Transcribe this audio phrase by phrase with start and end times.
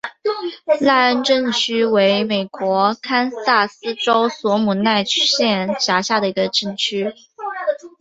[0.79, 7.13] 赖恩镇区为美国堪萨斯州索姆奈县辖下的镇区。